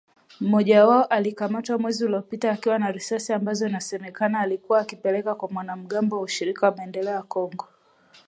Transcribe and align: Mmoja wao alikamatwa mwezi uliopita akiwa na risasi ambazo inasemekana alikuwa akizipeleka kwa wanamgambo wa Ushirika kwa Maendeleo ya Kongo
Mmoja 0.39 0.85
wao 0.87 1.03
alikamatwa 1.03 1.77
mwezi 1.77 2.05
uliopita 2.05 2.51
akiwa 2.51 2.79
na 2.79 2.91
risasi 2.91 3.33
ambazo 3.33 3.67
inasemekana 3.67 4.39
alikuwa 4.39 4.79
akizipeleka 4.79 5.35
kwa 5.35 5.49
wanamgambo 5.55 6.15
wa 6.15 6.21
Ushirika 6.21 6.59
kwa 6.71 6.77
Maendeleo 6.77 7.13
ya 7.13 7.23
Kongo 7.23 7.67